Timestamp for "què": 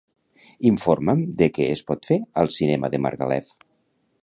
1.59-1.67